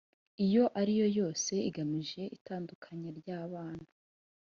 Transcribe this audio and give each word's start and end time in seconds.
iyo 0.45 0.63
ariyo 0.79 1.07
yose 1.19 1.53
igamije 1.69 2.21
itandukanya 2.37 3.09
ry 3.19 3.27
abana 3.41 3.85